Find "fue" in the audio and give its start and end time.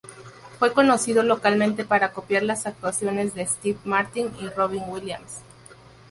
0.57-0.73